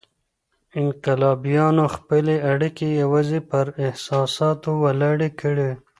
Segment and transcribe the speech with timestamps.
[0.81, 5.71] انقلابيانو خپلي اړيکې يوازي پر احساساتو ولاړې کړې.